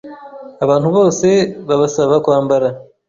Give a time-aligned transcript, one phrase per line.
[0.63, 1.27] abantu bose
[1.67, 2.67] babasaba kwambara